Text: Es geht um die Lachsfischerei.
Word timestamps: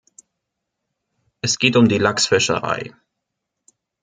Es 1.43 1.59
geht 1.59 1.75
um 1.75 1.87
die 1.87 1.99
Lachsfischerei. 1.99 2.95